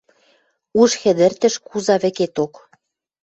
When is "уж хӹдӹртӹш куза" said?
0.81-1.95